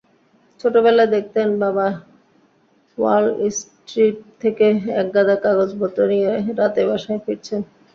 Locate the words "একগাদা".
5.01-5.35